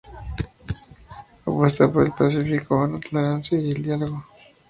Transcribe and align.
Apuesta 1.45 1.93
por 1.93 2.07
el 2.07 2.11
pacifismo, 2.11 2.87
la 2.87 2.99
tolerancia 2.99 3.59
y 3.59 3.69
el 3.69 3.83
diálogo. 3.83 4.25